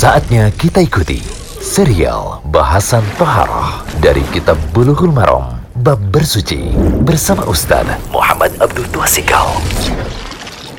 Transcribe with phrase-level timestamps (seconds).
[0.00, 1.20] Saatnya kita ikuti
[1.60, 6.72] serial bahasan Toharoh dari Kitab Bulughul Maram Bab Bersuci
[7.04, 9.44] bersama Ustaz Muhammad Abdul Tuasikal.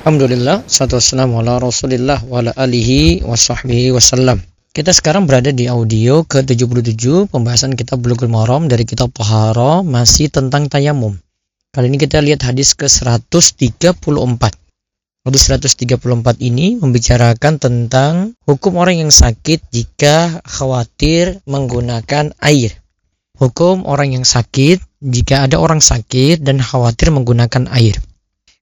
[0.02, 4.42] Alhamdulillah, salatu wassalamu ala rasulillah wa ala alihi wa sahbihi wasallam.
[4.74, 10.66] Kita sekarang berada di audio ke-77 pembahasan kitab Bulughul Maram dari kitab Toharoh masih tentang
[10.66, 11.14] tayamum.
[11.70, 14.61] Kali ini kita lihat hadis ke-134.
[15.22, 16.02] Hadis 134
[16.42, 22.74] ini membicarakan tentang hukum orang yang sakit jika khawatir menggunakan air.
[23.38, 28.02] Hukum orang yang sakit jika ada orang sakit dan khawatir menggunakan air.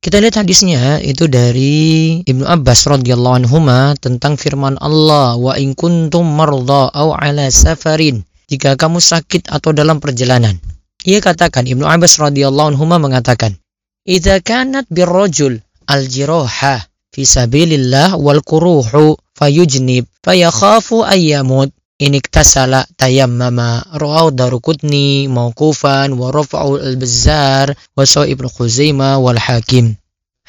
[0.04, 3.64] Kita lihat hadisnya itu dari Ibnu Abbas radhiyallahu anhu
[3.96, 10.04] tentang firman Allah wa in kuntum marda aw ala safarin jika kamu sakit atau dalam
[10.04, 10.60] perjalanan.
[11.08, 13.56] Ia katakan Ibnu Abbas radhiyallahu anhu mengatakan,
[14.04, 24.30] "Idza kanat birrajul al-jiroha fi sabilillah wal kuruhu fayujnib fayakhafu ayyamut in iktasala tayammama rawahu
[24.30, 29.98] darukutni mauqufan wa rafa'u al-bazzar wa ibnu khuzaimah wal hakim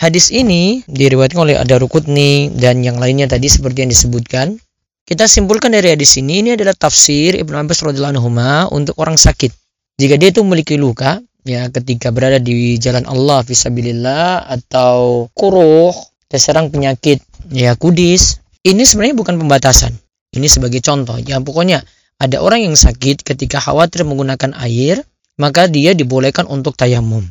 [0.00, 4.56] Hadis ini diriwayatkan oleh Ad-Darukutni dan yang lainnya tadi seperti yang disebutkan.
[5.04, 9.52] Kita simpulkan dari hadis ini ini adalah tafsir Ibnu Abbas radhiyallahu untuk orang sakit.
[10.00, 15.92] Jika dia itu memiliki luka, ya ketika berada di jalan Allah fisabilillah atau kuruh
[16.30, 19.96] terserang penyakit ya kudis ini sebenarnya bukan pembatasan.
[20.30, 21.18] Ini sebagai contoh.
[21.18, 21.82] Ya pokoknya
[22.20, 25.02] ada orang yang sakit ketika khawatir menggunakan air
[25.40, 27.24] maka dia dibolehkan untuk tayamum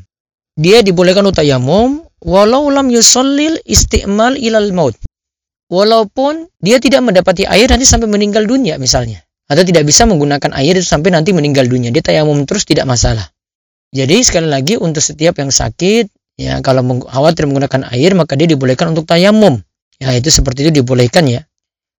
[0.60, 5.00] dia dibolehkan untuk tayamum walau lam yusallil istimal ilal maut.
[5.72, 9.24] Walaupun dia tidak mendapati air nanti sampai meninggal dunia misalnya.
[9.48, 11.96] Atau tidak bisa menggunakan air itu sampai nanti meninggal dunia.
[11.96, 13.32] Dia tayamum terus tidak masalah
[13.90, 18.94] jadi sekali lagi untuk setiap yang sakit, ya kalau khawatir menggunakan air maka dia dibolehkan
[18.94, 19.58] untuk tayamum.
[20.00, 21.44] Ya itu seperti itu dibolehkan ya.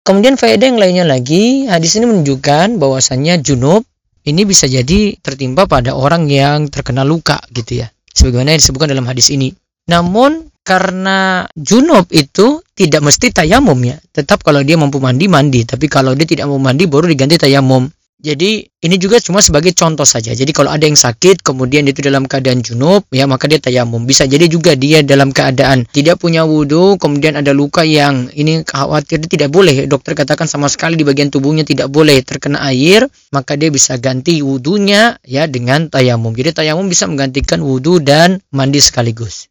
[0.01, 3.85] Kemudian faedah yang lainnya lagi, hadis ini menunjukkan bahwasannya junub
[4.25, 7.93] ini bisa jadi tertimpa pada orang yang terkena luka gitu ya.
[8.15, 9.53] Sebagaimana yang disebutkan dalam hadis ini.
[9.91, 13.97] Namun karena junub itu tidak mesti tayamum ya.
[14.12, 15.67] Tetap kalau dia mampu mandi, mandi.
[15.67, 17.89] Tapi kalau dia tidak mau mandi baru diganti tayamum.
[18.20, 20.36] Jadi ini juga cuma sebagai contoh saja.
[20.36, 24.04] Jadi kalau ada yang sakit kemudian itu dalam keadaan junub ya maka dia tayamum.
[24.04, 29.25] Bisa jadi juga dia dalam keadaan tidak punya wudhu kemudian ada luka yang ini khawatir
[29.25, 29.88] tidak boleh.
[29.88, 34.44] Dokter katakan sama sekali di bagian tubuhnya tidak boleh terkena air maka dia bisa ganti
[34.44, 36.37] wudhunya ya dengan tayamum.
[36.37, 39.48] Jadi tayamum bisa menggantikan wudhu dan mandi sekaligus.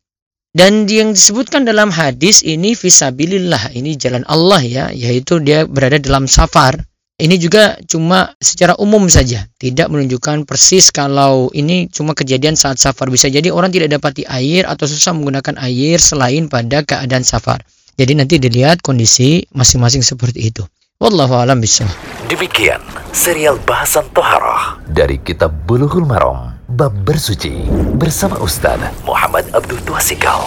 [0.50, 6.26] Dan yang disebutkan dalam hadis ini visabilillah ini jalan Allah ya yaitu dia berada dalam
[6.26, 12.80] safar ini juga cuma secara umum saja, tidak menunjukkan persis kalau ini cuma kejadian saat
[12.80, 13.12] safar.
[13.12, 17.60] Bisa jadi orang tidak dapati air atau susah menggunakan air selain pada keadaan safar.
[18.00, 20.64] Jadi nanti dilihat kondisi masing-masing seperti itu.
[21.04, 21.92] Wallahu a'lam bishawab.
[22.32, 22.80] Demikian
[23.12, 27.68] serial bahasan toharoh dari kitab Bulughul Maram bab bersuci
[28.00, 30.40] bersama Ustaz Muhammad Abdul Tuasikal.